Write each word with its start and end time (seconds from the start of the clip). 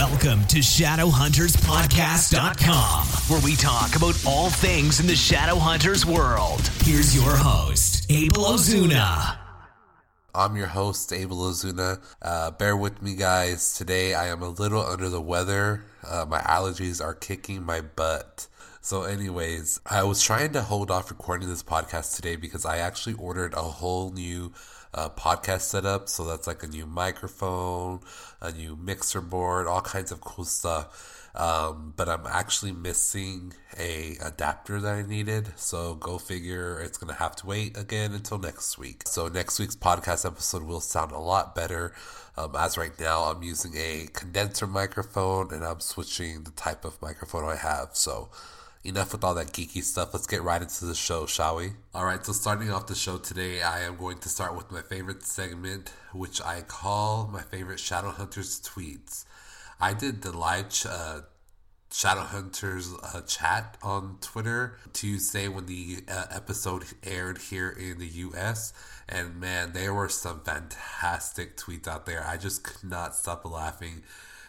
Welcome 0.00 0.40
to 0.46 0.60
ShadowHuntersPodcast.com, 0.60 3.06
where 3.28 3.44
we 3.44 3.54
talk 3.54 3.96
about 3.96 4.16
all 4.26 4.48
things 4.48 4.98
in 4.98 5.06
the 5.06 5.12
Shadowhunters 5.12 6.06
world. 6.06 6.66
Here's 6.80 7.14
your 7.14 7.36
host, 7.36 8.06
Abel 8.08 8.44
Ozuna. 8.44 9.36
I'm 10.34 10.56
your 10.56 10.68
host, 10.68 11.12
Abel 11.12 11.36
Ozuna. 11.36 12.02
Uh, 12.22 12.50
bear 12.52 12.78
with 12.78 13.02
me, 13.02 13.14
guys. 13.14 13.74
Today 13.74 14.14
I 14.14 14.28
am 14.28 14.40
a 14.40 14.48
little 14.48 14.80
under 14.80 15.10
the 15.10 15.20
weather. 15.20 15.84
Uh, 16.02 16.24
my 16.26 16.40
allergies 16.40 17.04
are 17.04 17.12
kicking 17.12 17.62
my 17.62 17.82
butt. 17.82 18.46
So, 18.80 19.02
anyways, 19.02 19.82
I 19.84 20.04
was 20.04 20.22
trying 20.22 20.54
to 20.54 20.62
hold 20.62 20.90
off 20.90 21.10
recording 21.10 21.50
this 21.50 21.62
podcast 21.62 22.16
today 22.16 22.36
because 22.36 22.64
I 22.64 22.78
actually 22.78 23.16
ordered 23.16 23.52
a 23.52 23.60
whole 23.60 24.12
new 24.12 24.54
uh, 24.94 25.08
podcast 25.10 25.62
setup. 25.62 26.08
So 26.08 26.24
that's 26.24 26.46
like 26.46 26.62
a 26.62 26.66
new 26.66 26.86
microphone, 26.86 28.00
a 28.40 28.52
new 28.52 28.76
mixer 28.76 29.20
board, 29.20 29.66
all 29.66 29.80
kinds 29.80 30.12
of 30.12 30.20
cool 30.20 30.44
stuff. 30.44 31.16
Um, 31.34 31.94
but 31.96 32.08
I'm 32.08 32.26
actually 32.26 32.72
missing 32.72 33.54
a 33.78 34.16
adapter 34.20 34.80
that 34.80 34.94
I 34.94 35.02
needed. 35.02 35.52
So 35.56 35.94
go 35.94 36.18
figure, 36.18 36.80
it's 36.80 36.98
gonna 36.98 37.14
have 37.14 37.36
to 37.36 37.46
wait 37.46 37.76
again 37.76 38.12
until 38.12 38.38
next 38.38 38.78
week. 38.78 39.02
So 39.06 39.28
next 39.28 39.58
week's 39.60 39.76
podcast 39.76 40.26
episode 40.26 40.64
will 40.64 40.80
sound 40.80 41.12
a 41.12 41.18
lot 41.18 41.54
better. 41.54 41.94
Um, 42.36 42.56
as 42.56 42.76
right 42.76 42.98
now, 42.98 43.24
I'm 43.24 43.42
using 43.42 43.74
a 43.76 44.08
condenser 44.12 44.66
microphone 44.66 45.52
and 45.52 45.64
I'm 45.64 45.80
switching 45.80 46.42
the 46.42 46.50
type 46.52 46.84
of 46.84 47.00
microphone 47.00 47.44
I 47.44 47.56
have. 47.56 47.90
So 47.92 48.30
enough 48.84 49.12
with 49.12 49.24
all 49.24 49.34
that 49.34 49.52
geeky 49.52 49.82
stuff. 49.82 50.12
Let's 50.12 50.26
get 50.26 50.42
right 50.42 50.62
into 50.62 50.86
the 50.86 50.94
show, 50.94 51.26
shall 51.26 51.56
we? 51.56 51.72
All 51.94 52.04
right, 52.04 52.24
so 52.24 52.32
starting 52.32 52.70
off 52.70 52.86
the 52.86 52.94
show 52.94 53.18
today, 53.18 53.62
I 53.62 53.80
am 53.80 53.96
going 53.96 54.18
to 54.18 54.28
start 54.28 54.56
with 54.56 54.70
my 54.70 54.80
favorite 54.82 55.22
segment, 55.22 55.92
which 56.12 56.40
I 56.40 56.62
call 56.62 57.28
my 57.32 57.42
favorite 57.42 57.78
Shadowhunters 57.78 58.60
tweets. 58.62 59.24
I 59.80 59.94
did 59.94 60.22
the 60.22 60.36
live 60.36 60.70
ch- 60.70 60.86
uh, 60.86 61.20
Shadowhunters 61.90 62.94
uh, 63.02 63.20
chat 63.22 63.76
on 63.82 64.18
Twitter 64.20 64.78
Tuesday 64.92 65.48
when 65.48 65.66
the 65.66 65.98
uh, 66.08 66.26
episode 66.30 66.84
aired 67.02 67.38
here 67.38 67.68
in 67.68 67.98
the 67.98 68.06
US. 68.06 68.72
And 69.08 69.40
man, 69.40 69.72
there 69.72 69.92
were 69.92 70.08
some 70.08 70.40
fantastic 70.40 71.56
tweets 71.56 71.88
out 71.88 72.06
there. 72.06 72.24
I 72.24 72.36
just 72.36 72.62
could 72.62 72.88
not 72.88 73.16
stop 73.16 73.44
laughing 73.44 74.02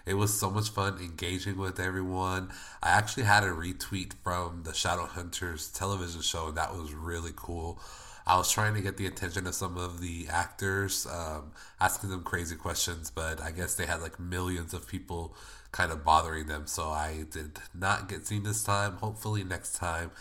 it 0.05 0.15
was 0.15 0.37
so 0.37 0.49
much 0.49 0.69
fun 0.69 0.97
engaging 0.99 1.57
with 1.57 1.79
everyone. 1.79 2.51
I 2.81 2.89
actually 2.89 3.23
had 3.23 3.43
a 3.43 3.47
retweet 3.51 4.13
from 4.23 4.63
the 4.63 4.71
Shadowhunters 4.71 5.77
television 5.77 6.21
show, 6.21 6.47
and 6.47 6.57
that 6.57 6.73
was 6.73 6.93
really 6.93 7.31
cool. 7.35 7.79
I 8.25 8.37
was 8.37 8.51
trying 8.51 8.75
to 8.75 8.81
get 8.81 8.97
the 8.97 9.07
attention 9.07 9.47
of 9.47 9.55
some 9.55 9.77
of 9.77 9.99
the 9.99 10.27
actors, 10.29 11.07
um, 11.07 11.51
asking 11.79 12.11
them 12.11 12.23
crazy 12.23 12.55
questions, 12.55 13.11
but 13.11 13.41
I 13.41 13.51
guess 13.51 13.75
they 13.75 13.85
had 13.85 14.01
like 14.01 14.19
millions 14.19 14.73
of 14.73 14.87
people 14.87 15.35
kind 15.71 15.91
of 15.91 16.03
bothering 16.03 16.47
them. 16.47 16.67
So 16.67 16.89
I 16.89 17.25
did 17.31 17.59
not 17.73 18.07
get 18.09 18.27
seen 18.27 18.43
this 18.43 18.63
time. 18.63 18.93
Hopefully, 18.97 19.43
next 19.43 19.75
time, 19.75 20.11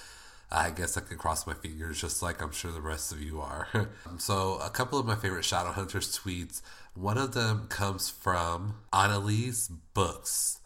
I 0.53 0.71
guess 0.71 0.97
I 0.97 1.01
could 1.01 1.19
cross 1.19 1.47
my 1.47 1.55
fingers 1.55 2.01
just 2.01 2.23
like 2.23 2.43
I'm 2.43 2.51
sure 2.51 2.73
the 2.73 2.81
rest 2.81 3.13
of 3.13 3.23
you 3.23 3.41
are. 3.41 3.69
so, 4.19 4.59
a 4.63 4.71
couple 4.71 4.99
of 4.99 5.07
my 5.07 5.15
favorite 5.15 5.45
Shadowhunters 5.45 6.19
tweets 6.21 6.61
one 6.95 7.19
of 7.19 7.35
them 7.35 7.67
comes 7.69 8.11
from 8.11 8.75
Annalise 8.93 9.69
Books. 9.95 10.59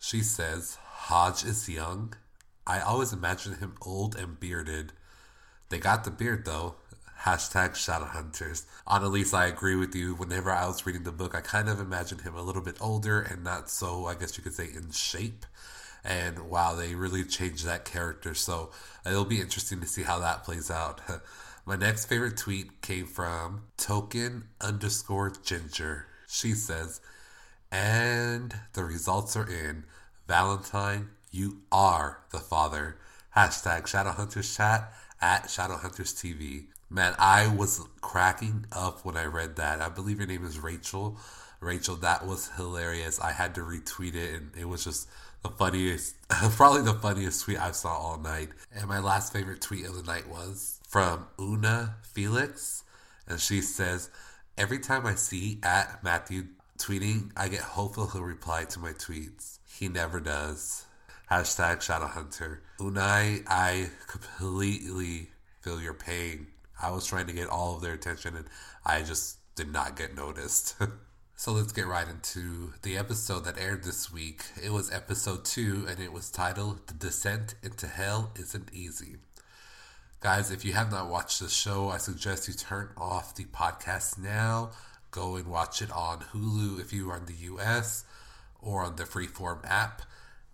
She 0.00 0.20
says, 0.20 0.76
Hodge 0.82 1.44
is 1.44 1.68
young. 1.68 2.14
I 2.66 2.80
always 2.80 3.12
imagine 3.12 3.54
him 3.54 3.76
old 3.82 4.16
and 4.16 4.40
bearded. 4.40 4.92
They 5.68 5.78
got 5.78 6.04
the 6.04 6.10
beard 6.10 6.44
though. 6.44 6.74
Hashtag 7.20 7.70
Shadowhunters. 7.70 8.66
Annalise, 8.90 9.32
I 9.32 9.46
agree 9.46 9.76
with 9.76 9.94
you. 9.94 10.14
Whenever 10.14 10.50
I 10.50 10.66
was 10.66 10.84
reading 10.84 11.04
the 11.04 11.12
book, 11.12 11.34
I 11.34 11.40
kind 11.40 11.68
of 11.68 11.80
imagined 11.80 12.22
him 12.22 12.34
a 12.34 12.42
little 12.42 12.60
bit 12.60 12.76
older 12.80 13.20
and 13.22 13.44
not 13.44 13.70
so, 13.70 14.06
I 14.06 14.14
guess 14.14 14.36
you 14.36 14.42
could 14.42 14.54
say, 14.54 14.66
in 14.66 14.90
shape. 14.90 15.46
And 16.04 16.50
wow, 16.50 16.74
they 16.74 16.94
really 16.94 17.24
changed 17.24 17.64
that 17.64 17.84
character. 17.84 18.34
So 18.34 18.70
uh, 19.06 19.10
it'll 19.10 19.24
be 19.24 19.40
interesting 19.40 19.80
to 19.80 19.86
see 19.86 20.02
how 20.02 20.18
that 20.20 20.44
plays 20.44 20.70
out. 20.70 21.00
My 21.66 21.76
next 21.76 22.04
favorite 22.06 22.36
tweet 22.36 22.82
came 22.82 23.06
from 23.06 23.62
token 23.78 24.48
underscore 24.60 25.30
ginger. 25.30 26.06
She 26.28 26.52
says, 26.52 27.00
and 27.72 28.54
the 28.74 28.84
results 28.84 29.34
are 29.34 29.48
in. 29.50 29.84
Valentine, 30.28 31.08
you 31.30 31.62
are 31.72 32.20
the 32.30 32.38
father. 32.38 32.98
Hashtag 33.34 33.84
Shadowhunters 33.84 34.56
chat 34.56 34.92
at 35.20 35.44
Shadowhunters 35.44 36.14
TV. 36.14 36.66
Man, 36.90 37.14
I 37.18 37.48
was 37.48 37.80
cracking 38.00 38.66
up 38.70 39.04
when 39.04 39.16
I 39.16 39.24
read 39.24 39.56
that. 39.56 39.80
I 39.80 39.88
believe 39.88 40.18
your 40.18 40.28
name 40.28 40.44
is 40.44 40.60
Rachel. 40.60 41.18
Rachel, 41.60 41.96
that 41.96 42.26
was 42.26 42.50
hilarious. 42.56 43.18
I 43.18 43.32
had 43.32 43.54
to 43.54 43.62
retweet 43.62 44.14
it, 44.14 44.34
and 44.34 44.50
it 44.56 44.66
was 44.66 44.84
just 44.84 45.08
the 45.44 45.50
funniest, 45.50 46.16
probably 46.28 46.82
the 46.82 46.94
funniest 46.94 47.44
tweet 47.44 47.60
I 47.60 47.70
saw 47.70 47.90
all 47.90 48.18
night. 48.18 48.48
And 48.72 48.88
my 48.88 48.98
last 48.98 49.32
favorite 49.32 49.60
tweet 49.60 49.84
of 49.84 49.94
the 49.94 50.02
night 50.02 50.28
was 50.28 50.80
from 50.88 51.26
Una 51.38 51.96
Felix, 52.02 52.82
and 53.28 53.38
she 53.38 53.60
says, 53.60 54.10
Every 54.56 54.78
time 54.78 55.04
I 55.06 55.14
see 55.16 55.58
at 55.62 56.02
Matthew 56.02 56.44
tweeting, 56.78 57.30
I 57.36 57.48
get 57.48 57.60
hopeful 57.60 58.06
he'll 58.06 58.22
reply 58.22 58.64
to 58.64 58.78
my 58.78 58.92
tweets. 58.92 59.58
He 59.68 59.88
never 59.88 60.20
does. 60.20 60.86
Hashtag 61.30 61.78
Shadowhunter. 61.78 62.58
Unai, 62.78 63.44
I 63.48 63.90
completely 64.06 65.30
feel 65.60 65.80
your 65.80 65.94
pain. 65.94 66.46
I 66.80 66.90
was 66.92 67.06
trying 67.06 67.26
to 67.26 67.32
get 67.32 67.48
all 67.48 67.74
of 67.74 67.82
their 67.82 67.94
attention 67.94 68.36
and 68.36 68.46
I 68.86 69.02
just 69.02 69.38
did 69.56 69.72
not 69.72 69.96
get 69.96 70.14
noticed. 70.14 70.76
so 71.36 71.52
let's 71.52 71.72
get 71.72 71.86
right 71.86 72.08
into 72.08 72.72
the 72.82 72.96
episode 72.96 73.44
that 73.44 73.58
aired 73.58 73.82
this 73.82 74.12
week. 74.12 74.44
It 74.62 74.70
was 74.70 74.92
episode 74.92 75.44
2 75.44 75.86
and 75.88 75.98
it 75.98 76.12
was 76.12 76.30
titled 76.30 76.86
The 76.86 76.94
Descent 76.94 77.56
into 77.62 77.88
Hell 77.88 78.30
Isn't 78.38 78.70
Easy. 78.72 79.16
Guys, 80.20 80.50
if 80.52 80.64
you 80.64 80.72
have 80.74 80.92
not 80.92 81.10
watched 81.10 81.40
the 81.40 81.48
show, 81.48 81.88
I 81.88 81.98
suggest 81.98 82.46
you 82.46 82.54
turn 82.54 82.90
off 82.96 83.34
the 83.34 83.44
podcast 83.46 84.16
now. 84.16 84.70
Go 85.10 85.34
and 85.34 85.48
watch 85.48 85.82
it 85.82 85.90
on 85.90 86.20
Hulu 86.32 86.80
if 86.80 86.92
you 86.92 87.10
are 87.10 87.16
in 87.16 87.26
the 87.26 87.34
US 87.52 88.04
or 88.62 88.84
on 88.84 88.96
the 88.96 89.04
Freeform 89.04 89.58
app. 89.68 90.02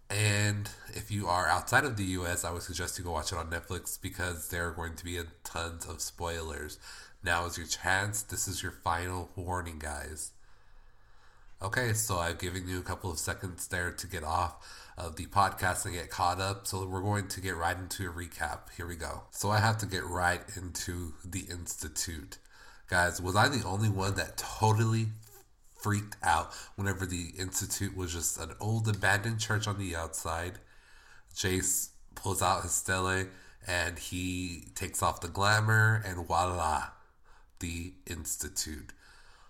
And 0.08 0.68
if 0.88 1.10
you 1.10 1.28
are 1.28 1.46
outside 1.46 1.84
of 1.84 1.98
the 1.98 2.04
US, 2.04 2.42
I 2.42 2.52
would 2.52 2.62
suggest 2.62 2.98
you 2.98 3.04
go 3.04 3.12
watch 3.12 3.32
it 3.32 3.38
on 3.38 3.50
Netflix 3.50 4.00
because 4.00 4.48
there 4.48 4.66
are 4.68 4.72
going 4.72 4.96
to 4.96 5.04
be 5.04 5.18
a 5.18 5.24
tons 5.44 5.86
of 5.86 6.00
spoilers. 6.00 6.78
Now 7.22 7.44
is 7.44 7.58
your 7.58 7.66
chance. 7.66 8.22
This 8.22 8.48
is 8.48 8.62
your 8.62 8.72
final 8.72 9.30
warning, 9.36 9.78
guys. 9.78 10.32
Okay, 11.62 11.92
so 11.92 12.16
I've 12.16 12.38
given 12.38 12.66
you 12.66 12.78
a 12.78 12.82
couple 12.82 13.10
of 13.10 13.18
seconds 13.18 13.68
there 13.68 13.90
to 13.90 14.06
get 14.06 14.24
off 14.24 14.90
of 14.96 15.16
the 15.16 15.26
podcast 15.26 15.84
and 15.84 15.92
get 15.92 16.08
caught 16.08 16.40
up. 16.40 16.66
So 16.66 16.86
we're 16.86 17.02
going 17.02 17.28
to 17.28 17.40
get 17.42 17.54
right 17.54 17.76
into 17.76 18.08
a 18.08 18.10
recap. 18.10 18.72
Here 18.78 18.86
we 18.86 18.96
go. 18.96 19.24
So 19.30 19.50
I 19.50 19.58
have 19.58 19.76
to 19.78 19.86
get 19.86 20.02
right 20.06 20.40
into 20.56 21.12
the 21.22 21.40
Institute. 21.50 22.38
Guys, 22.88 23.20
was 23.20 23.36
I 23.36 23.48
the 23.48 23.66
only 23.66 23.90
one 23.90 24.14
that 24.14 24.38
totally 24.38 25.08
freaked 25.76 26.16
out 26.22 26.54
whenever 26.76 27.04
the 27.04 27.34
Institute 27.38 27.94
was 27.94 28.14
just 28.14 28.40
an 28.40 28.52
old 28.58 28.88
abandoned 28.88 29.38
church 29.38 29.68
on 29.68 29.78
the 29.78 29.94
outside? 29.94 30.60
Jace 31.34 31.90
pulls 32.14 32.40
out 32.40 32.62
his 32.62 32.72
stele 32.72 33.26
and 33.66 33.98
he 33.98 34.68
takes 34.74 35.02
off 35.02 35.20
the 35.20 35.28
glamour 35.28 36.02
and 36.06 36.26
voila, 36.26 36.86
the 37.58 37.92
Institute. 38.06 38.94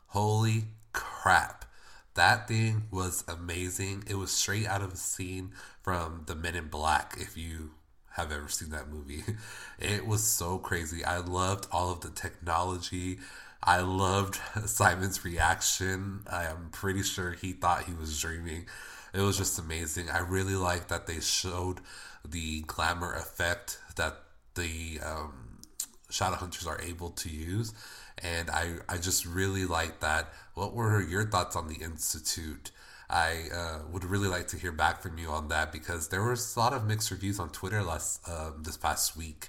Holy 0.08 0.64
crap. 0.92 1.66
That 2.14 2.48
thing 2.48 2.84
was 2.90 3.24
amazing. 3.28 4.04
It 4.08 4.16
was 4.16 4.30
straight 4.30 4.66
out 4.66 4.82
of 4.82 4.92
a 4.92 4.96
scene 4.96 5.52
from 5.82 6.24
The 6.26 6.34
Men 6.34 6.56
in 6.56 6.68
Black, 6.68 7.14
if 7.18 7.36
you 7.36 7.70
have 8.12 8.32
ever 8.32 8.48
seen 8.48 8.70
that 8.70 8.88
movie. 8.88 9.22
It 9.78 10.06
was 10.06 10.22
so 10.22 10.58
crazy. 10.58 11.04
I 11.04 11.18
loved 11.18 11.66
all 11.72 11.90
of 11.90 12.00
the 12.00 12.10
technology. 12.10 13.18
I 13.62 13.80
loved 13.80 14.38
Simon's 14.66 15.24
reaction. 15.24 16.20
I 16.30 16.44
am 16.44 16.68
pretty 16.70 17.02
sure 17.02 17.32
he 17.32 17.52
thought 17.52 17.84
he 17.84 17.94
was 17.94 18.20
dreaming. 18.20 18.66
It 19.14 19.20
was 19.20 19.38
just 19.38 19.58
amazing. 19.58 20.10
I 20.10 20.18
really 20.18 20.54
liked 20.54 20.88
that 20.88 21.06
they 21.06 21.20
showed 21.20 21.80
the 22.28 22.60
glamour 22.62 23.14
effect 23.14 23.78
that 23.96 24.16
the 24.54 25.00
um, 25.04 25.59
shadow 26.10 26.36
hunters 26.36 26.66
are 26.66 26.80
able 26.80 27.10
to 27.10 27.28
use 27.28 27.72
and 28.22 28.50
I 28.50 28.76
I 28.88 28.96
just 28.98 29.26
really 29.26 29.64
like 29.64 30.00
that. 30.00 30.32
What 30.54 30.74
were 30.74 31.02
your 31.02 31.24
thoughts 31.24 31.56
on 31.56 31.68
the 31.68 31.76
institute? 31.76 32.70
I 33.08 33.48
uh, 33.52 33.78
would 33.90 34.04
really 34.04 34.28
like 34.28 34.46
to 34.48 34.56
hear 34.56 34.70
back 34.70 35.02
from 35.02 35.18
you 35.18 35.28
on 35.28 35.48
that 35.48 35.72
because 35.72 36.08
there 36.08 36.22
was 36.22 36.54
a 36.54 36.58
lot 36.58 36.72
of 36.72 36.86
mixed 36.86 37.10
reviews 37.10 37.40
on 37.40 37.50
Twitter 37.50 37.82
last 37.82 38.20
um, 38.28 38.62
this 38.62 38.76
past 38.76 39.16
week. 39.16 39.48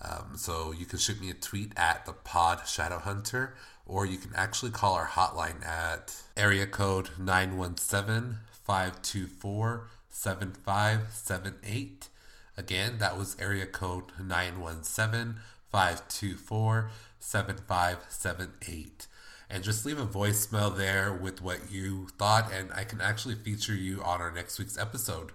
Um, 0.00 0.36
so 0.36 0.72
you 0.72 0.86
can 0.86 0.98
shoot 0.98 1.20
me 1.20 1.30
a 1.30 1.34
tweet 1.34 1.72
at 1.76 2.06
the 2.06 2.12
Pod 2.12 2.66
Shadow 2.66 2.98
Hunter, 2.98 3.54
or 3.86 4.04
you 4.06 4.18
can 4.18 4.32
actually 4.34 4.70
call 4.70 4.94
our 4.94 5.06
hotline 5.06 5.64
at 5.66 6.14
area 6.36 6.66
code 6.66 7.10
917 7.18 8.38
524 8.64 9.88
7578. 10.10 12.08
Again, 12.56 12.98
that 12.98 13.16
was 13.16 13.36
area 13.40 13.66
code 13.66 14.12
917 14.20 15.36
524 15.72 16.90
7578. 17.18 19.06
and 19.50 19.62
just 19.62 19.84
leave 19.84 19.98
a 19.98 20.06
voicemail 20.06 20.74
there 20.74 21.12
with 21.12 21.42
what 21.42 21.70
you 21.70 22.08
thought, 22.18 22.50
and 22.52 22.72
I 22.72 22.84
can 22.84 23.00
actually 23.02 23.34
feature 23.34 23.74
you 23.74 24.02
on 24.02 24.20
our 24.20 24.30
next 24.30 24.58
week's 24.58 24.78
episode. 24.78 25.32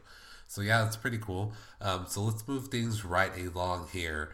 So 0.48 0.62
yeah, 0.62 0.86
it's 0.86 0.96
pretty 0.96 1.20
cool. 1.20 1.54
Um, 1.82 2.06
so 2.08 2.22
let's 2.22 2.48
move 2.48 2.70
things 2.70 3.06
right 3.06 3.32
along 3.38 3.90
here. 3.92 4.34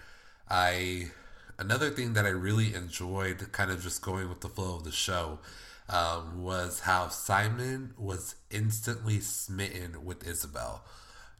I 0.49 1.11
another 1.57 1.89
thing 1.89 2.13
that 2.13 2.25
I 2.25 2.29
really 2.29 2.73
enjoyed, 2.73 3.51
kind 3.51 3.71
of 3.71 3.81
just 3.81 4.01
going 4.01 4.29
with 4.29 4.41
the 4.41 4.49
flow 4.49 4.75
of 4.75 4.83
the 4.83 4.91
show, 4.91 5.39
um, 5.89 6.41
was 6.41 6.81
how 6.81 7.09
Simon 7.09 7.93
was 7.97 8.35
instantly 8.51 9.19
smitten 9.19 10.05
with 10.05 10.25
Isabelle. 10.27 10.85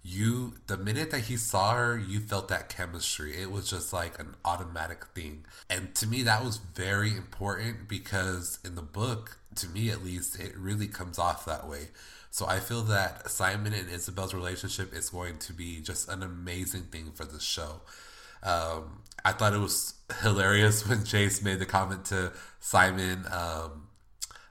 You, 0.05 0.55
the 0.67 0.77
minute 0.77 1.11
that 1.11 1.21
he 1.21 1.37
saw 1.37 1.75
her, 1.75 1.97
you 1.97 2.19
felt 2.19 2.49
that 2.49 2.67
chemistry. 2.67 3.41
It 3.41 3.49
was 3.49 3.69
just 3.69 3.93
like 3.93 4.19
an 4.19 4.35
automatic 4.43 5.05
thing. 5.07 5.45
And 5.69 5.95
to 5.95 6.07
me, 6.07 6.23
that 6.23 6.43
was 6.43 6.57
very 6.57 7.15
important 7.15 7.87
because 7.87 8.59
in 8.65 8.75
the 8.75 8.81
book, 8.81 9.37
to 9.55 9.69
me 9.69 9.89
at 9.89 10.03
least, 10.03 10.39
it 10.39 10.57
really 10.57 10.87
comes 10.87 11.17
off 11.17 11.45
that 11.45 11.69
way. 11.69 11.87
So 12.31 12.47
I 12.47 12.59
feel 12.59 12.81
that 12.85 13.29
Simon 13.29 13.73
and 13.73 13.89
Isabelle's 13.89 14.33
relationship 14.33 14.93
is 14.93 15.09
going 15.09 15.37
to 15.37 15.53
be 15.53 15.79
just 15.79 16.09
an 16.09 16.23
amazing 16.23 16.85
thing 16.85 17.11
for 17.13 17.25
the 17.25 17.39
show. 17.39 17.81
Um, 18.41 19.03
I 19.23 19.31
thought 19.31 19.53
it 19.53 19.59
was 19.59 19.93
hilarious 20.21 20.87
when 20.89 20.99
Jace 20.99 21.43
made 21.43 21.59
the 21.59 21.65
comment 21.65 22.05
to 22.05 22.33
Simon, 22.59 23.25
um, 23.31 23.87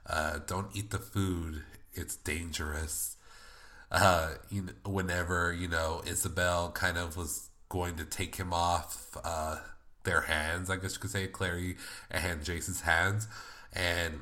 uh, 0.06 0.38
"Don't 0.46 0.74
eat 0.74 0.90
the 0.90 0.98
food; 0.98 1.64
it's 1.92 2.16
dangerous." 2.16 3.11
Uh, 3.92 4.30
you 4.50 4.62
know, 4.62 4.72
whenever 4.90 5.52
you 5.52 5.68
know 5.68 6.02
Isabelle 6.06 6.72
kind 6.72 6.98
of 6.98 7.16
was 7.16 7.50
going 7.68 7.96
to 7.96 8.04
take 8.04 8.36
him 8.36 8.52
off 8.52 9.16
uh, 9.22 9.58
their 10.04 10.22
hands, 10.22 10.70
I 10.70 10.76
guess 10.76 10.94
you 10.94 11.00
could 11.00 11.10
say, 11.10 11.26
Clary 11.28 11.76
and 12.10 12.42
Jace's 12.42 12.80
hands, 12.80 13.28
and 13.72 14.20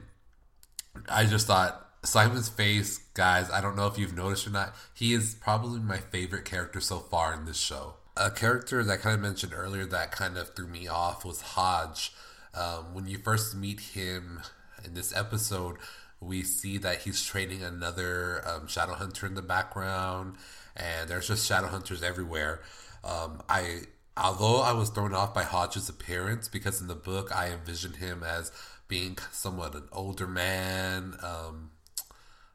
I 1.08 1.24
just 1.24 1.46
thought 1.46 1.88
Simon's 2.02 2.48
face, 2.48 2.98
guys. 3.14 3.50
I 3.50 3.60
don't 3.60 3.76
know 3.76 3.86
if 3.86 3.96
you've 3.96 4.16
noticed 4.16 4.46
or 4.46 4.50
not. 4.50 4.74
He 4.92 5.14
is 5.14 5.34
probably 5.34 5.80
my 5.80 5.98
favorite 5.98 6.44
character 6.44 6.80
so 6.80 6.98
far 6.98 7.32
in 7.32 7.44
this 7.44 7.56
show 7.56 7.94
a 8.20 8.30
character 8.30 8.84
that 8.84 8.92
I 8.92 8.96
kind 8.96 9.14
of 9.14 9.22
mentioned 9.22 9.52
earlier 9.54 9.86
that 9.86 10.12
kind 10.12 10.36
of 10.36 10.54
threw 10.54 10.66
me 10.66 10.86
off 10.86 11.24
was 11.24 11.40
Hodge. 11.40 12.12
Um, 12.54 12.94
when 12.94 13.06
you 13.06 13.18
first 13.18 13.56
meet 13.56 13.80
him 13.80 14.40
in 14.84 14.94
this 14.94 15.16
episode, 15.16 15.76
we 16.20 16.42
see 16.42 16.78
that 16.78 17.00
he's 17.02 17.24
training 17.24 17.62
another 17.62 18.42
um, 18.46 18.66
shadow 18.66 18.94
hunter 18.94 19.26
in 19.26 19.34
the 19.34 19.42
background, 19.42 20.36
and 20.76 21.08
there's 21.08 21.28
just 21.28 21.46
shadow 21.46 21.68
hunters 21.68 22.02
everywhere. 22.02 22.60
Um, 23.04 23.42
I 23.48 23.82
although 24.16 24.60
I 24.60 24.72
was 24.72 24.90
thrown 24.90 25.14
off 25.14 25.32
by 25.32 25.44
Hodge's 25.44 25.88
appearance 25.88 26.48
because 26.48 26.80
in 26.80 26.88
the 26.88 26.94
book 26.94 27.34
I 27.34 27.50
envisioned 27.50 27.96
him 27.96 28.22
as 28.22 28.52
being 28.88 29.16
somewhat 29.30 29.74
an 29.74 29.88
older 29.92 30.26
man, 30.26 31.14
um, 31.22 31.70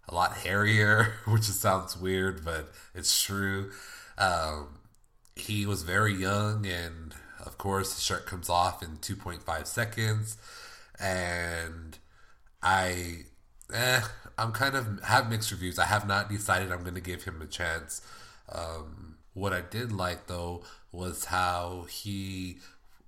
a 0.07 0.13
lot 0.13 0.37
hairier, 0.37 1.13
which 1.27 1.43
sounds 1.43 1.97
weird, 1.97 2.45
but 2.45 2.71
it's 2.93 3.23
true. 3.23 3.71
Um, 4.17 4.79
he 5.35 5.65
was 5.65 5.83
very 5.83 6.13
young, 6.13 6.65
and 6.65 7.13
of 7.45 7.57
course, 7.57 7.93
the 7.93 8.01
shirt 8.01 8.25
comes 8.25 8.49
off 8.49 8.81
in 8.81 8.97
2.5 8.97 9.67
seconds. 9.67 10.37
And 10.99 11.97
I, 12.61 13.25
eh, 13.73 14.01
I'm 14.37 14.51
kind 14.51 14.75
of 14.75 15.03
have 15.03 15.29
mixed 15.29 15.51
reviews. 15.51 15.79
I 15.79 15.85
have 15.85 16.07
not 16.07 16.29
decided 16.29 16.71
I'm 16.71 16.81
going 16.81 16.95
to 16.95 17.01
give 17.01 17.23
him 17.23 17.41
a 17.41 17.45
chance. 17.45 18.01
Um, 18.51 19.15
what 19.33 19.53
I 19.53 19.61
did 19.61 19.91
like 19.91 20.27
though 20.27 20.63
was 20.91 21.25
how 21.25 21.87
he 21.89 22.57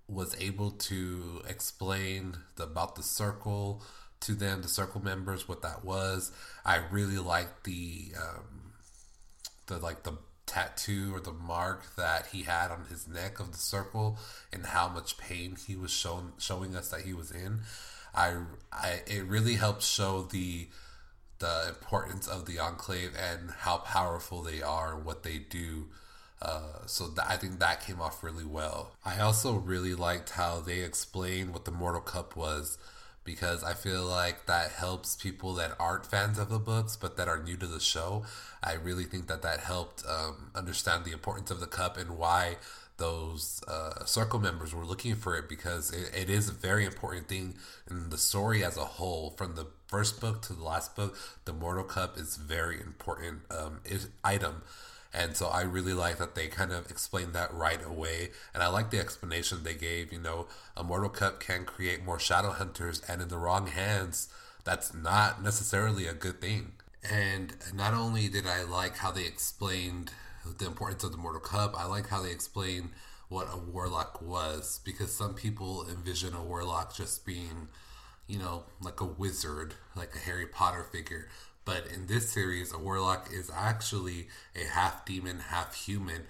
was 0.07 0.36
able 0.42 0.71
to 0.71 1.42
explain 1.48 2.38
the, 2.56 2.63
about 2.63 2.95
the 2.95 3.04
circle 3.04 3.83
to 4.21 4.33
them, 4.33 4.62
the 4.62 4.68
circle 4.68 5.04
members, 5.04 5.48
what 5.48 5.62
that 5.62 5.83
was. 5.83 6.31
I 6.65 6.80
really 6.92 7.18
liked 7.18 7.65
the 7.65 8.13
um, 8.18 8.74
the 9.68 9.77
like 9.77 10.03
the 10.03 10.18
tattoo 10.45 11.13
or 11.13 11.19
the 11.19 11.33
mark 11.33 11.83
that 11.98 12.27
he 12.27 12.44
had 12.44 12.71
on 12.71 12.86
his 12.89 13.06
neck 13.07 13.39
of 13.39 13.51
the 13.51 13.57
circle 13.57 14.18
and 14.53 14.68
how 14.68 14.88
much 14.88 15.18
pain 15.18 15.57
he 15.68 15.75
was 15.75 15.92
showing 15.92 16.31
showing 16.38 16.74
us 16.74 16.89
that 16.89 17.01
he 17.01 17.13
was 17.13 17.31
in 17.31 17.60
I, 18.18 18.36
I 18.74 19.02
it 19.08 19.25
really 19.25 19.56
helps 19.56 19.88
show 19.88 20.24
the 20.24 20.68
the 21.40 21.66
importance 21.69 22.28
of 22.28 22.46
the 22.46 22.60
enclave 22.60 23.12
and 23.16 23.52
how 23.52 23.78
powerful 23.78 24.42
they 24.42 24.62
are 24.62 24.96
and 24.96 25.06
what 25.06 25.24
they 25.24 25.38
do 25.38 25.88
uh, 26.42 26.86
so 26.86 27.08
th- 27.08 27.28
I 27.28 27.36
think 27.38 27.60
that 27.60 27.81
came 27.81 28.00
off 28.00 28.24
really 28.24 28.46
well. 28.46 28.92
I 29.04 29.19
also 29.19 29.56
really 29.56 29.96
liked 29.96 30.31
how 30.31 30.60
they 30.60 30.81
explained 30.81 31.52
what 31.52 31.66
the 31.66 31.72
Mortal 31.72 32.02
Cup 32.02 32.36
was 32.36 32.78
because 33.24 33.64
I 33.64 33.74
feel 33.74 34.06
like 34.06 34.46
that 34.46 34.72
helps 34.72 35.16
people 35.16 35.54
that 35.56 35.75
aren't 35.80 36.06
fans 36.06 36.40
of 36.40 36.50
the 36.50 36.60
books 36.60 36.96
but 36.96 37.18
that 37.18 37.28
are 37.28 37.42
new 37.42 37.58
to 37.58 37.68
the 37.68 37.80
show. 37.80 38.24
I 38.63 38.74
really 38.74 39.04
think 39.04 39.28
that 39.28 39.42
that 39.42 39.60
helped 39.62 40.04
um, 40.08 40.52
understand 40.56 41.04
the 41.04 41.12
importance 41.12 41.52
of 41.52 41.60
the 41.60 41.68
cup 41.68 41.98
and 41.98 42.18
why 42.18 42.58
those 42.98 43.62
uh, 43.68 44.06
circle 44.06 44.40
members 44.40 44.74
were 44.74 44.86
looking 44.86 45.16
for 45.16 45.38
it 45.38 45.48
because 45.48 45.92
it, 45.92 46.12
it 46.16 46.30
is 46.30 46.50
a 46.50 46.54
very 46.54 46.86
important 46.86 47.28
thing 47.28 47.56
in 47.90 48.10
the 48.10 48.18
story 48.18 48.64
as 48.64 48.78
a 48.78 48.86
whole. 48.86 49.32
From 49.32 49.56
the 49.56 49.68
first 49.88 50.20
book 50.20 50.42
to 50.44 50.54
the 50.54 50.64
last 50.64 50.96
book, 50.96 51.18
the 51.46 51.54
Mortal 51.54 51.84
Cup 51.84 52.18
is 52.18 52.38
very 52.38 52.80
important 52.80 53.42
um, 53.52 53.80
item 54.24 54.64
and 55.14 55.36
so 55.36 55.48
I 55.48 55.62
really 55.62 55.94
like 55.94 56.18
that 56.18 56.36
they 56.36 56.48
kind 56.48 56.72
of 56.72 56.92
explained 56.92 57.34
that 57.34 57.54
right 57.54 57.84
away. 57.84 58.30
And 58.54 58.62
I 58.62 58.68
like 58.68 58.92
the 58.92 59.00
explanation 59.00 59.64
they 59.64 59.74
gave. 59.74 60.12
You 60.12 60.20
know, 60.20 60.48
a 60.76 60.84
Mortal 60.84 61.10
Cup 61.10 61.40
can 61.40 61.66
create 61.66 62.04
more 62.04 62.20
Shadow 62.20 62.52
Hunters, 62.52 63.02
and 63.08 63.22
in 63.22 63.30
the 63.30 63.38
wrong 63.38 63.68
hands, 63.68 64.30
that's 64.64 64.94
not 64.94 65.42
necessarily 65.42 66.06
a 66.06 66.14
good 66.14 66.42
thing. 66.42 66.74
And 67.10 67.56
not 67.74 67.94
only 67.94 68.28
did 68.28 68.46
I 68.46 68.64
like 68.64 68.98
how 68.98 69.12
they 69.12 69.26
explained 69.26 70.12
the 70.58 70.66
importance 70.66 71.04
of 71.04 71.12
the 71.12 71.18
Mortal 71.18 71.42
Cup, 71.42 71.76
I 71.78 71.86
like 71.86 72.08
how 72.08 72.22
they 72.22 72.32
explain 72.32 72.92
what 73.30 73.48
a 73.52 73.58
warlock 73.58 74.22
was 74.22 74.80
because 74.86 75.14
some 75.14 75.34
people 75.34 75.86
envision 75.90 76.34
a 76.34 76.44
warlock 76.44 76.96
just 76.96 77.26
being, 77.26 77.68
you 78.28 78.40
know, 78.40 78.64
like 78.82 79.02
a 79.02 79.06
wizard, 79.06 79.74
like 79.96 80.16
a 80.16 80.20
Harry 80.20 80.46
Potter 80.46 80.84
figure. 80.84 81.28
But 81.66 81.88
in 81.94 82.08
this 82.08 82.32
series, 82.32 82.74
a 82.74 82.80
warlock 82.80 83.30
is 83.32 83.52
actually 83.54 84.30
a 84.56 84.66
half 84.66 85.06
demon, 85.06 85.40
half 85.40 85.76
human, 85.76 86.24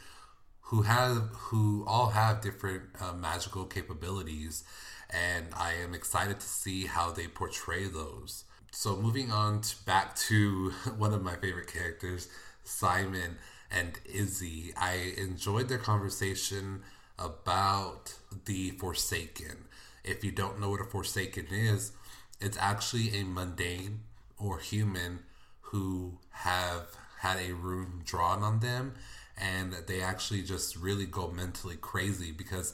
who 0.62 0.82
have 0.82 1.30
who 1.34 1.86
all 1.88 2.10
have 2.10 2.42
different 2.42 2.84
uh, 3.00 3.14
magical 3.14 3.66
capabilities, 3.66 4.64
and 5.10 5.46
I 5.56 5.74
am 5.74 5.94
excited 5.94 6.40
to 6.40 6.48
see 6.48 6.88
how 6.88 7.12
they 7.12 7.28
portray 7.28 7.86
those. 7.86 8.46
So 8.72 8.96
moving 8.96 9.32
on 9.32 9.62
to, 9.62 9.76
back 9.86 10.16
to 10.28 10.72
one 10.98 11.14
of 11.14 11.24
my 11.24 11.36
favorite 11.36 11.72
characters, 11.72 12.28
Simon 12.64 13.38
and 13.72 14.00
Izzy. 14.06 14.74
I 14.78 15.14
enjoyed 15.18 15.70
their 15.70 15.78
conversation 15.78 16.82
about 17.20 18.14
the 18.46 18.72
Forsaken. 18.72 19.66
If 20.04 20.24
you 20.24 20.32
don't 20.32 20.60
know 20.60 20.70
what 20.70 20.82
a 20.82 20.86
Forsaken 20.86 21.48
is, 21.52 21.92
it's 22.40 22.58
actually 22.58 23.20
a 23.20 23.24
mundane 23.24 24.02
or 24.38 24.60
human 24.60 25.20
who 25.62 26.20
have 26.30 26.88
had 27.20 27.38
a 27.40 27.54
rune 27.54 28.02
drawn 28.06 28.44
on 28.44 28.60
them 28.60 28.94
and 29.38 29.74
they 29.88 30.02
actually 30.02 30.42
just 30.42 30.76
really 30.76 31.06
go 31.06 31.30
mentally 31.30 31.76
crazy 31.76 32.32
because 32.32 32.74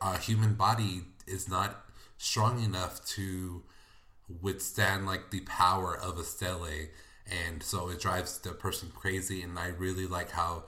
a 0.00 0.18
human 0.18 0.54
body 0.54 1.02
is 1.26 1.48
not 1.48 1.84
strong 2.18 2.62
enough 2.62 3.04
to 3.04 3.62
withstand 4.40 5.06
like 5.06 5.30
the 5.30 5.40
power 5.40 5.96
of 5.96 6.18
a 6.18 6.24
stele 6.24 6.88
and 7.30 7.62
so 7.62 7.88
it 7.88 8.00
drives 8.00 8.38
the 8.38 8.50
person 8.50 8.90
crazy 8.94 9.42
and 9.42 9.58
i 9.58 9.68
really 9.68 10.06
like 10.06 10.30
how 10.30 10.64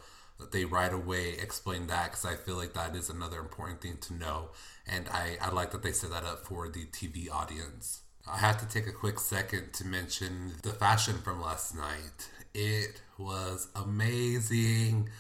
they 0.52 0.64
right 0.64 0.92
away 0.92 1.30
explain 1.40 1.86
that 1.86 2.10
because 2.10 2.24
i 2.24 2.34
feel 2.34 2.56
like 2.56 2.74
that 2.74 2.94
is 2.94 3.08
another 3.08 3.38
important 3.38 3.80
thing 3.80 3.96
to 4.00 4.14
know 4.14 4.48
and 4.86 5.08
I, 5.08 5.38
I 5.40 5.50
like 5.50 5.70
that 5.70 5.82
they 5.82 5.92
set 5.92 6.10
that 6.10 6.24
up 6.24 6.44
for 6.44 6.68
the 6.68 6.84
tv 6.86 7.30
audience 7.30 8.00
I 8.26 8.38
have 8.38 8.58
to 8.60 8.66
take 8.66 8.86
a 8.86 8.92
quick 8.92 9.20
second 9.20 9.74
to 9.74 9.86
mention 9.86 10.54
the 10.62 10.72
fashion 10.72 11.16
from 11.22 11.42
last 11.42 11.76
night. 11.76 12.30
It 12.54 13.02
was 13.18 13.68
amazing. 13.76 15.10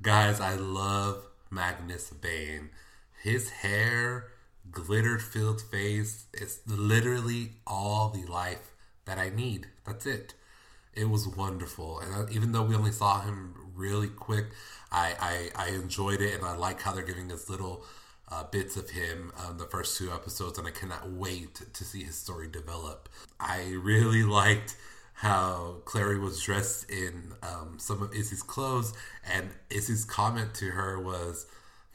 Guys, 0.00 0.40
I 0.40 0.54
love 0.54 1.26
Magnus 1.50 2.08
Bane. 2.08 2.70
His 3.22 3.50
hair, 3.50 4.28
glitter 4.70 5.18
filled 5.18 5.60
face, 5.60 6.24
it's 6.32 6.60
literally 6.66 7.52
all 7.66 8.08
the 8.08 8.24
life 8.30 8.72
that 9.04 9.18
I 9.18 9.28
need. 9.28 9.66
That's 9.86 10.06
it. 10.06 10.32
It 10.96 11.08
was 11.08 11.26
wonderful. 11.26 12.00
And 12.00 12.30
even 12.30 12.52
though 12.52 12.62
we 12.62 12.74
only 12.74 12.92
saw 12.92 13.20
him 13.20 13.54
really 13.74 14.08
quick, 14.08 14.46
I, 14.92 15.50
I, 15.56 15.66
I 15.66 15.68
enjoyed 15.70 16.20
it 16.20 16.34
and 16.34 16.44
I 16.44 16.56
like 16.56 16.80
how 16.80 16.92
they're 16.92 17.04
giving 17.04 17.32
us 17.32 17.48
little 17.50 17.84
uh, 18.30 18.44
bits 18.44 18.76
of 18.76 18.90
him 18.90 19.32
um, 19.44 19.58
the 19.58 19.64
first 19.64 19.98
two 19.98 20.10
episodes, 20.10 20.58
and 20.58 20.66
I 20.66 20.70
cannot 20.70 21.10
wait 21.10 21.60
to 21.72 21.84
see 21.84 22.02
his 22.02 22.14
story 22.14 22.48
develop. 22.48 23.08
I 23.38 23.74
really 23.82 24.22
liked 24.40 24.76
how 25.14 25.76
Clary 25.84 26.18
was 26.18 26.42
dressed 26.42 26.90
in 26.90 27.34
um, 27.42 27.76
some 27.78 28.02
of 28.02 28.14
Izzy's 28.14 28.42
clothes, 28.42 28.92
and 29.32 29.50
Izzy's 29.70 30.04
comment 30.04 30.54
to 30.54 30.70
her 30.70 30.98
was, 30.98 31.46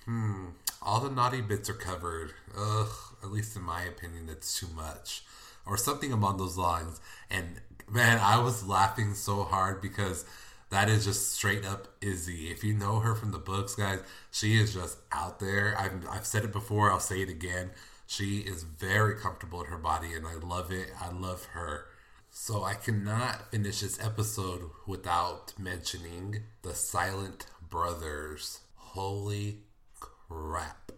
"Hmm, 0.05 0.49
all 0.81 1.01
the 1.01 1.09
naughty 1.09 1.41
bits 1.41 1.69
are 1.69 1.73
covered. 1.73 2.33
Ugh, 2.57 2.89
at 3.23 3.31
least 3.31 3.55
in 3.55 3.63
my 3.63 3.83
opinion, 3.83 4.29
it's 4.29 4.57
too 4.57 4.67
much." 4.73 5.23
Or 5.65 5.77
something 5.77 6.11
along 6.11 6.37
those 6.37 6.57
lines. 6.57 6.99
And 7.29 7.61
man, 7.89 8.19
I 8.21 8.39
was 8.39 8.67
laughing 8.67 9.13
so 9.13 9.43
hard 9.43 9.81
because 9.81 10.25
that 10.69 10.89
is 10.89 11.05
just 11.05 11.33
straight 11.33 11.65
up 11.65 11.87
Izzy. 12.01 12.51
If 12.51 12.63
you 12.63 12.73
know 12.73 12.99
her 12.99 13.15
from 13.15 13.31
the 13.31 13.39
books, 13.39 13.75
guys, 13.75 13.99
she 14.31 14.59
is 14.59 14.73
just 14.73 14.97
out 15.11 15.39
there. 15.39 15.75
I've, 15.77 16.07
I've 16.09 16.25
said 16.25 16.43
it 16.43 16.51
before, 16.51 16.91
I'll 16.91 16.99
say 16.99 17.21
it 17.21 17.29
again. 17.29 17.71
She 18.05 18.39
is 18.39 18.63
very 18.63 19.15
comfortable 19.15 19.61
in 19.61 19.67
her 19.67 19.77
body, 19.77 20.13
and 20.13 20.25
I 20.25 20.33
love 20.33 20.71
it. 20.71 20.89
I 20.99 21.11
love 21.11 21.45
her. 21.53 21.85
So 22.31 22.63
I 22.63 22.73
cannot 22.73 23.51
finish 23.51 23.81
this 23.81 24.03
episode 24.03 24.69
without 24.87 25.53
mentioning 25.59 26.43
the 26.61 26.73
Silent 26.73 27.45
Brothers. 27.69 28.61
Holy 28.75 29.59
crap. 29.99 30.91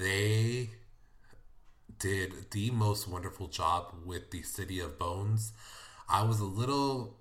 They 0.00 0.45
did 1.98 2.50
the 2.50 2.70
most 2.70 3.08
wonderful 3.08 3.48
job 3.48 3.94
with 4.04 4.30
the 4.30 4.42
City 4.42 4.80
of 4.80 4.98
Bones. 4.98 5.52
I 6.08 6.22
was 6.22 6.40
a 6.40 6.44
little 6.44 7.16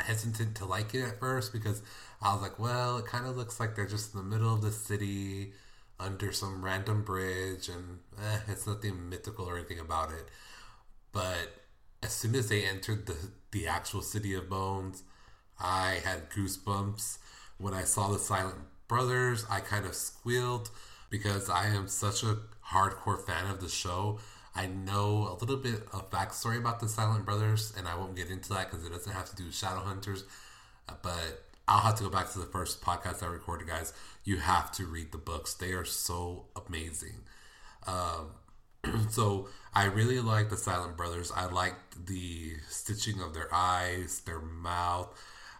hesitant 0.00 0.56
to 0.56 0.64
like 0.64 0.94
it 0.94 1.02
at 1.02 1.20
first 1.20 1.52
because 1.52 1.82
I 2.20 2.32
was 2.32 2.42
like, 2.42 2.58
well, 2.58 2.98
it 2.98 3.06
kind 3.06 3.26
of 3.26 3.36
looks 3.36 3.58
like 3.58 3.74
they're 3.74 3.86
just 3.86 4.14
in 4.14 4.20
the 4.20 4.26
middle 4.26 4.52
of 4.52 4.62
the 4.62 4.70
city 4.70 5.52
under 6.00 6.32
some 6.32 6.64
random 6.64 7.02
bridge 7.02 7.68
and 7.68 7.98
eh, 8.22 8.38
it's 8.48 8.66
nothing 8.66 9.08
mythical 9.08 9.46
or 9.46 9.56
anything 9.58 9.80
about 9.80 10.10
it. 10.12 10.28
But 11.12 11.64
as 12.02 12.12
soon 12.12 12.34
as 12.34 12.48
they 12.48 12.64
entered 12.64 13.06
the, 13.06 13.16
the 13.50 13.66
actual 13.66 14.02
City 14.02 14.34
of 14.34 14.48
Bones, 14.48 15.02
I 15.58 16.00
had 16.04 16.30
goosebumps. 16.30 17.18
When 17.58 17.74
I 17.74 17.82
saw 17.82 18.08
the 18.08 18.18
Silent 18.18 18.58
Brothers, 18.86 19.44
I 19.50 19.60
kind 19.60 19.84
of 19.84 19.94
squealed 19.94 20.70
because 21.10 21.48
I 21.48 21.66
am 21.68 21.88
such 21.88 22.22
a 22.22 22.38
hardcore 22.72 23.24
fan 23.24 23.50
of 23.50 23.60
the 23.60 23.68
show. 23.68 24.18
I 24.54 24.66
know 24.66 25.28
a 25.30 25.36
little 25.40 25.56
bit 25.56 25.82
of 25.92 26.10
backstory 26.10 26.58
about 26.58 26.80
the 26.80 26.88
Silent 26.88 27.24
Brothers, 27.24 27.72
and 27.76 27.86
I 27.86 27.96
won't 27.96 28.16
get 28.16 28.28
into 28.30 28.48
that 28.50 28.70
because 28.70 28.84
it 28.84 28.90
doesn't 28.90 29.12
have 29.12 29.30
to 29.30 29.36
do 29.36 29.44
with 29.46 29.54
Shadowhunters. 29.54 30.24
Uh, 30.88 30.94
but 31.02 31.44
I'll 31.66 31.80
have 31.80 31.96
to 31.96 32.04
go 32.04 32.10
back 32.10 32.32
to 32.32 32.38
the 32.38 32.46
first 32.46 32.80
podcast 32.80 33.22
I 33.22 33.26
recorded, 33.26 33.68
guys. 33.68 33.92
You 34.24 34.38
have 34.38 34.72
to 34.72 34.86
read 34.86 35.12
the 35.12 35.18
books; 35.18 35.54
they 35.54 35.72
are 35.72 35.84
so 35.84 36.46
amazing. 36.66 37.20
Um, 37.86 38.30
so 39.10 39.48
I 39.74 39.84
really 39.84 40.20
like 40.20 40.50
the 40.50 40.56
Silent 40.56 40.96
Brothers. 40.96 41.30
I 41.34 41.46
liked 41.46 42.06
the 42.06 42.54
stitching 42.68 43.20
of 43.20 43.34
their 43.34 43.48
eyes, 43.54 44.20
their 44.26 44.40
mouth. 44.40 45.08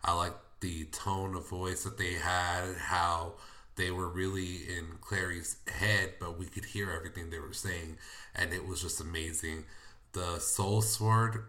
I 0.04 0.12
liked 0.14 0.60
the 0.60 0.86
tone 0.86 1.34
of 1.36 1.48
voice 1.48 1.84
that 1.84 1.98
they 1.98 2.14
had, 2.14 2.74
how 2.78 3.34
they 3.78 3.90
were 3.90 4.08
really 4.08 4.56
in 4.68 4.98
Clary's 5.00 5.56
head, 5.68 6.14
but 6.20 6.38
we 6.38 6.46
could 6.46 6.66
hear 6.66 6.90
everything 6.90 7.30
they 7.30 7.38
were 7.38 7.54
saying, 7.54 7.96
and 8.34 8.52
it 8.52 8.66
was 8.66 8.82
just 8.82 9.00
amazing. 9.00 9.64
The 10.12 10.38
Soul 10.40 10.82
Sword 10.82 11.44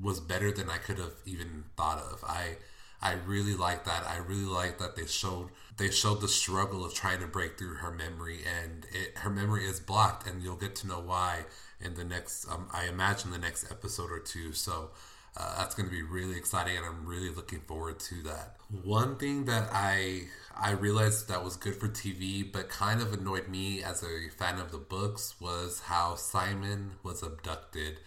was 0.00 0.20
better 0.20 0.50
than 0.50 0.70
I 0.70 0.78
could 0.78 0.98
have 0.98 1.14
even 1.24 1.64
thought 1.76 1.98
of. 1.98 2.24
I 2.26 2.56
I 3.00 3.12
really 3.26 3.54
like 3.54 3.84
that. 3.84 4.04
I 4.08 4.16
really 4.16 4.44
like 4.44 4.78
that 4.78 4.96
they 4.96 5.06
showed 5.06 5.50
they 5.76 5.90
showed 5.90 6.20
the 6.20 6.28
struggle 6.28 6.84
of 6.84 6.94
trying 6.94 7.20
to 7.20 7.26
break 7.26 7.58
through 7.58 7.74
her 7.74 7.92
memory, 7.92 8.40
and 8.44 8.86
it, 8.92 9.18
her 9.18 9.30
memory 9.30 9.66
is 9.66 9.78
blocked, 9.80 10.26
and 10.26 10.42
you'll 10.42 10.56
get 10.56 10.74
to 10.76 10.88
know 10.88 11.00
why 11.00 11.44
in 11.80 11.94
the 11.94 12.04
next. 12.04 12.50
Um, 12.50 12.68
I 12.72 12.86
imagine 12.86 13.30
the 13.30 13.38
next 13.38 13.70
episode 13.70 14.10
or 14.10 14.18
two. 14.18 14.52
So 14.52 14.90
uh, 15.38 15.56
that's 15.58 15.74
going 15.74 15.88
to 15.88 15.94
be 15.94 16.02
really 16.02 16.36
exciting, 16.36 16.76
and 16.76 16.84
I'm 16.84 17.06
really 17.06 17.30
looking 17.30 17.60
forward 17.60 18.00
to 18.00 18.22
that. 18.24 18.56
One 18.82 19.16
thing 19.16 19.44
that 19.44 19.68
I 19.72 20.22
I 20.60 20.72
realized 20.72 21.28
that 21.28 21.44
was 21.44 21.56
good 21.56 21.76
for 21.76 21.88
TV, 21.88 22.50
but 22.50 22.68
kind 22.68 23.00
of 23.00 23.12
annoyed 23.12 23.48
me 23.48 23.82
as 23.82 24.02
a 24.02 24.28
fan 24.36 24.58
of 24.58 24.72
the 24.72 24.78
books 24.78 25.40
was 25.40 25.82
how 25.86 26.16
Simon 26.16 26.92
was 27.04 27.22
abducted. 27.22 28.00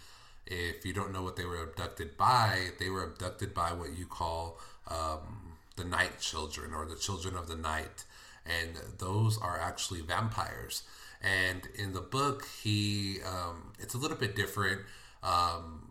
If 0.46 0.86
you 0.86 0.92
don't 0.92 1.14
know 1.14 1.24
what 1.24 1.38
they 1.38 1.46
were 1.46 1.64
abducted 1.64 2.18
by, 2.18 2.72
they 2.80 2.90
were 2.90 3.06
abducted 3.06 3.54
by 3.54 3.72
what 3.72 3.98
you 3.98 4.06
call 4.06 4.60
um, 4.90 5.54
the 5.78 5.86
Night 5.86 6.20
Children 6.20 6.74
or 6.74 6.86
the 6.86 6.98
Children 6.98 7.38
of 7.38 7.48
the 7.48 7.56
Night, 7.56 8.04
and 8.46 8.76
those 8.98 9.38
are 9.38 9.58
actually 9.58 10.02
vampires. 10.02 10.84
And 11.22 11.70
in 11.76 11.94
the 11.94 12.02
book, 12.02 12.46
he 12.62 13.20
um, 13.26 13.72
it's 13.80 13.94
a 13.94 13.98
little 13.98 14.18
bit 14.18 14.36
different. 14.36 14.82
Um, 15.24 15.91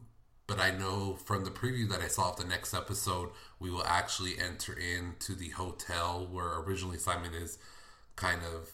but 0.51 0.59
I 0.59 0.73
know 0.73 1.15
from 1.15 1.45
the 1.45 1.51
preview 1.51 1.89
that 1.91 2.01
I 2.01 2.09
saw 2.09 2.31
of 2.31 2.37
the 2.37 2.45
next 2.45 2.75
episode, 2.75 3.29
we 3.61 3.71
will 3.71 3.85
actually 3.87 4.33
enter 4.37 4.73
into 4.73 5.37
the 5.37 5.51
hotel 5.51 6.27
where 6.29 6.59
originally 6.59 6.99
Simon 6.99 7.35
is 7.35 7.57
kind 8.17 8.41
of 8.43 8.69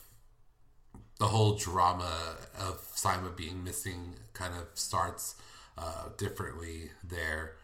the 1.18 1.26
whole 1.26 1.54
drama 1.54 2.36
of 2.58 2.80
Simon 2.94 3.32
being 3.36 3.62
missing 3.62 4.14
kind 4.32 4.54
of 4.54 4.68
starts 4.72 5.34
uh, 5.76 6.08
differently 6.16 6.92
there. 7.04 7.56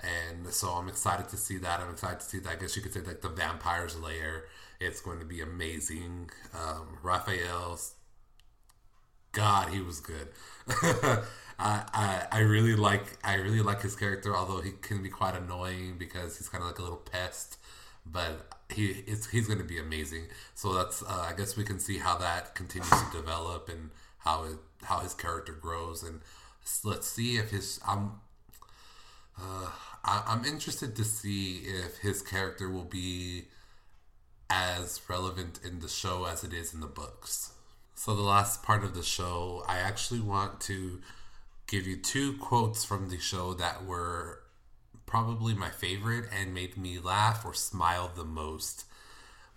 And 0.00 0.46
so 0.46 0.70
I'm 0.70 0.88
excited 0.88 1.28
to 1.28 1.36
see 1.36 1.58
that. 1.58 1.80
I'm 1.80 1.90
excited 1.90 2.20
to 2.20 2.26
see 2.26 2.38
that. 2.38 2.50
I 2.50 2.56
guess 2.56 2.74
you 2.74 2.80
could 2.80 2.94
say 2.94 3.00
like 3.00 3.20
the 3.20 3.28
vampires 3.28 4.00
layer. 4.00 4.44
It's 4.80 5.02
going 5.02 5.18
to 5.18 5.26
be 5.26 5.42
amazing. 5.42 6.30
Um, 6.54 6.96
Raphael's 7.02 7.96
God, 9.32 9.68
he 9.68 9.82
was 9.82 10.00
good. 10.00 10.28
I, 11.58 12.26
I 12.30 12.38
really 12.40 12.76
like 12.76 13.18
I 13.24 13.34
really 13.34 13.62
like 13.62 13.82
his 13.82 13.96
character, 13.96 14.36
although 14.36 14.60
he 14.60 14.72
can 14.80 15.02
be 15.02 15.08
quite 15.08 15.34
annoying 15.34 15.96
because 15.98 16.38
he's 16.38 16.48
kind 16.48 16.62
of 16.62 16.70
like 16.70 16.78
a 16.78 16.82
little 16.82 16.98
pest. 16.98 17.58
But 18.06 18.46
he 18.72 19.04
he's 19.32 19.46
going 19.46 19.58
to 19.58 19.64
be 19.64 19.78
amazing. 19.78 20.24
So 20.54 20.72
that's 20.74 21.02
uh, 21.02 21.26
I 21.28 21.34
guess 21.36 21.56
we 21.56 21.64
can 21.64 21.80
see 21.80 21.98
how 21.98 22.16
that 22.18 22.54
continues 22.54 22.90
to 22.90 23.06
develop 23.12 23.68
and 23.68 23.90
how 24.18 24.44
it 24.44 24.58
how 24.82 25.00
his 25.00 25.14
character 25.14 25.52
grows 25.52 26.02
and 26.02 26.20
let's 26.84 27.08
see 27.08 27.36
if 27.36 27.50
his 27.50 27.80
I'm 27.86 28.12
uh, 29.40 29.70
I, 30.04 30.22
I'm 30.26 30.44
interested 30.44 30.94
to 30.96 31.04
see 31.04 31.62
if 31.64 31.98
his 31.98 32.22
character 32.22 32.70
will 32.70 32.84
be 32.84 33.44
as 34.50 35.00
relevant 35.08 35.60
in 35.64 35.80
the 35.80 35.88
show 35.88 36.24
as 36.24 36.44
it 36.44 36.52
is 36.52 36.72
in 36.72 36.80
the 36.80 36.86
books. 36.86 37.52
So 37.94 38.14
the 38.14 38.22
last 38.22 38.62
part 38.62 38.84
of 38.84 38.94
the 38.94 39.02
show, 39.02 39.64
I 39.66 39.78
actually 39.78 40.20
want 40.20 40.60
to 40.62 41.00
give 41.68 41.86
you 41.86 41.96
two 41.96 42.32
quotes 42.38 42.84
from 42.84 43.10
the 43.10 43.18
show 43.18 43.52
that 43.54 43.84
were 43.84 44.40
probably 45.06 45.54
my 45.54 45.68
favorite 45.68 46.24
and 46.32 46.52
made 46.52 46.76
me 46.76 46.98
laugh 46.98 47.44
or 47.44 47.54
smile 47.54 48.10
the 48.14 48.24
most. 48.24 48.84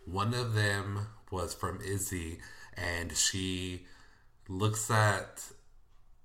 One 0.06 0.34
of 0.34 0.54
them 0.54 1.08
was 1.32 1.54
from 1.54 1.82
Izzy, 1.82 2.40
and 2.76 3.16
she 3.16 3.86
looks 4.48 4.92
at 4.92 5.44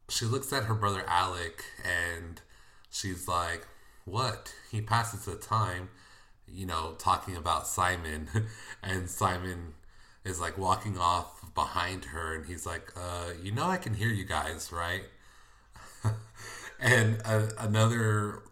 she 0.08 0.24
looks 0.24 0.52
at 0.52 0.64
her 0.64 0.74
brother 0.74 1.04
Alec, 1.06 1.64
and 1.84 2.40
she's 2.90 3.28
like, 3.28 3.66
"What? 4.04 4.54
He 4.70 4.80
passes 4.80 5.24
the 5.24 5.36
time." 5.36 5.90
You 6.48 6.66
know, 6.66 6.94
talking 6.98 7.36
about 7.36 7.66
Simon, 7.66 8.28
and 8.82 9.10
Simon 9.10 9.74
is 10.24 10.40
like 10.40 10.58
walking 10.58 10.98
off 10.98 11.54
behind 11.54 12.06
her, 12.06 12.34
and 12.34 12.46
he's 12.46 12.66
like, 12.66 12.92
uh, 12.96 13.32
"You 13.42 13.52
know, 13.52 13.66
I 13.66 13.76
can 13.76 13.94
hear 13.94 14.08
you 14.08 14.24
guys, 14.24 14.72
right?" 14.72 15.04
And 16.80 17.20
uh, 17.24 17.46
another 17.58 18.42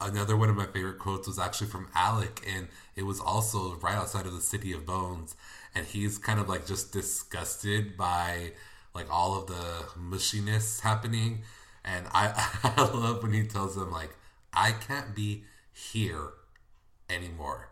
another 0.00 0.36
one 0.36 0.50
of 0.50 0.56
my 0.56 0.66
favorite 0.66 0.98
quotes 0.98 1.26
was 1.26 1.38
actually 1.38 1.68
from 1.68 1.88
Alec, 1.94 2.46
and 2.54 2.68
it 2.96 3.02
was 3.04 3.20
also 3.20 3.76
right 3.76 3.94
outside 3.94 4.26
of 4.26 4.32
the 4.34 4.40
city 4.40 4.72
of 4.72 4.86
Bones, 4.86 5.36
and 5.74 5.86
he's 5.86 6.18
kind 6.18 6.40
of 6.40 6.48
like 6.48 6.66
just 6.66 6.92
disgusted 6.92 7.96
by 7.96 8.52
like 8.94 9.06
all 9.10 9.36
of 9.38 9.46
the 9.46 9.84
mushiness 9.98 10.80
happening, 10.80 11.42
and 11.84 12.06
I 12.12 12.32
I 12.76 12.82
love 12.92 13.22
when 13.22 13.32
he 13.32 13.44
tells 13.46 13.74
them 13.76 13.90
like 13.90 14.14
I 14.52 14.72
can't 14.72 15.14
be 15.14 15.44
here 15.72 16.30
anymore, 17.10 17.68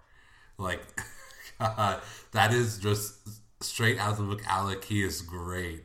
like 0.59 0.81
God, 1.59 2.01
that 2.33 2.53
is 2.53 2.79
just 2.79 3.15
straight 3.61 3.99
out 3.99 4.13
of 4.13 4.19
the 4.19 4.25
book. 4.25 4.43
Alec, 4.47 4.85
he 4.85 5.03
is 5.03 5.23
great. 5.23 5.85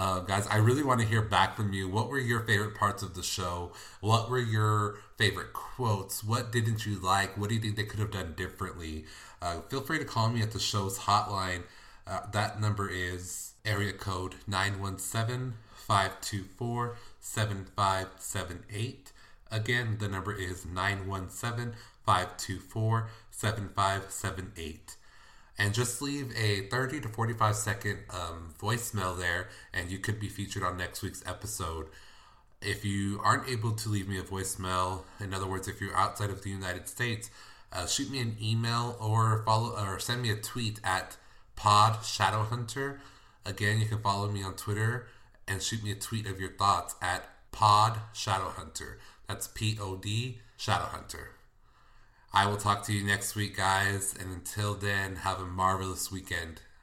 Uh, 0.00 0.20
guys, 0.20 0.46
I 0.46 0.56
really 0.56 0.82
want 0.82 1.02
to 1.02 1.06
hear 1.06 1.20
back 1.20 1.56
from 1.56 1.74
you. 1.74 1.86
What 1.86 2.08
were 2.08 2.18
your 2.18 2.40
favorite 2.40 2.74
parts 2.74 3.02
of 3.02 3.12
the 3.12 3.22
show? 3.22 3.72
What 4.00 4.30
were 4.30 4.38
your 4.38 4.96
favorite 5.18 5.52
quotes? 5.52 6.24
What 6.24 6.50
didn't 6.50 6.86
you 6.86 6.98
like? 6.98 7.36
What 7.36 7.50
do 7.50 7.54
you 7.56 7.60
think 7.60 7.76
they 7.76 7.84
could 7.84 8.00
have 8.00 8.10
done 8.10 8.32
differently? 8.34 9.04
Uh, 9.42 9.60
feel 9.68 9.82
free 9.82 9.98
to 9.98 10.06
call 10.06 10.30
me 10.30 10.40
at 10.40 10.52
the 10.52 10.58
show's 10.58 11.00
hotline. 11.00 11.64
Uh, 12.06 12.20
that 12.32 12.58
number 12.58 12.88
is 12.88 13.52
area 13.66 13.92
code 13.92 14.36
917 14.46 15.52
524 15.74 16.96
7578. 17.20 19.12
Again, 19.50 19.98
the 20.00 20.08
number 20.08 20.32
is 20.32 20.64
917 20.64 21.74
524 22.06 23.10
7578 23.30 24.96
and 25.60 25.74
just 25.74 26.00
leave 26.00 26.32
a 26.36 26.62
30 26.68 27.00
to 27.02 27.08
45 27.08 27.54
second 27.54 27.98
um, 28.10 28.54
voicemail 28.60 29.16
there 29.18 29.48
and 29.72 29.90
you 29.90 29.98
could 29.98 30.18
be 30.18 30.28
featured 30.28 30.62
on 30.62 30.76
next 30.76 31.02
week's 31.02 31.22
episode 31.26 31.86
if 32.62 32.84
you 32.84 33.20
aren't 33.22 33.48
able 33.48 33.72
to 33.72 33.88
leave 33.88 34.08
me 34.08 34.18
a 34.18 34.22
voicemail 34.22 35.02
in 35.20 35.32
other 35.34 35.46
words 35.46 35.68
if 35.68 35.80
you're 35.80 35.96
outside 35.96 36.30
of 36.30 36.42
the 36.42 36.50
united 36.50 36.88
states 36.88 37.30
uh, 37.72 37.86
shoot 37.86 38.10
me 38.10 38.18
an 38.18 38.36
email 38.42 38.96
or 39.00 39.42
follow 39.44 39.70
or 39.76 39.98
send 39.98 40.22
me 40.22 40.30
a 40.30 40.36
tweet 40.36 40.80
at 40.82 41.16
pod 41.56 41.94
shadowhunter 42.00 42.98
again 43.46 43.78
you 43.78 43.86
can 43.86 44.00
follow 44.00 44.28
me 44.28 44.42
on 44.42 44.54
twitter 44.54 45.06
and 45.46 45.62
shoot 45.62 45.82
me 45.82 45.90
a 45.90 45.94
tweet 45.96 46.26
of 46.26 46.40
your 46.40 46.50
thoughts 46.50 46.94
at 47.02 47.24
Pod 47.52 47.98
Shadow 48.12 48.50
Hunter. 48.50 48.98
That's 49.28 49.48
P 49.48 49.76
O 49.80 49.96
D 49.96 50.38
Shadow 50.56 50.86
Hunter. 50.86 51.30
I 52.32 52.46
will 52.46 52.56
talk 52.56 52.84
to 52.84 52.92
you 52.92 53.04
next 53.04 53.34
week, 53.34 53.56
guys. 53.56 54.14
And 54.18 54.32
until 54.32 54.74
then, 54.74 55.16
have 55.16 55.40
a 55.40 55.46
marvelous 55.46 56.12
weekend. 56.12 56.62